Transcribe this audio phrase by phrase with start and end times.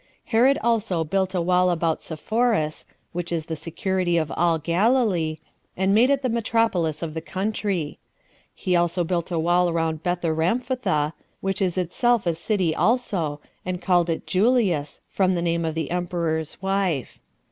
[0.25, 5.37] Herod also built a wall about Sepphoris, [which is the security of all Galilee,]
[5.77, 7.99] and made it the metropolis of the country.
[8.55, 14.09] He also built a wall round Betharamphtha, which was itself a city also, and called
[14.09, 17.19] it Julias, from the name of the emperor's wife.